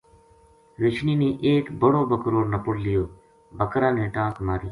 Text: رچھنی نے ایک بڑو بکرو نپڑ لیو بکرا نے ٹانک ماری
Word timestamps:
رچھنی 0.83 1.13
نے 1.21 1.29
ایک 1.47 1.65
بڑو 1.81 2.01
بکرو 2.11 2.41
نپڑ 2.53 2.75
لیو 2.85 3.03
بکرا 3.57 3.89
نے 3.97 4.05
ٹانک 4.13 4.35
ماری 4.45 4.59